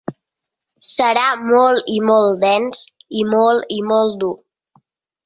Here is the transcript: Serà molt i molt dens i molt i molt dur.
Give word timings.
Serà 0.85 1.25
molt 1.41 1.91
i 1.95 1.99
molt 2.11 2.39
dens 2.45 2.81
i 3.21 3.21
molt 3.35 3.77
i 3.77 3.79
molt 3.91 4.17
dur. 4.25 4.33